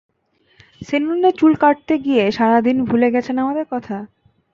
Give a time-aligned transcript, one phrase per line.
[0.81, 3.97] সেলুনে চুল কাটতে নিয়ে গিয়ে সারা দিন ভুলে গেছেন আমাদের কথা।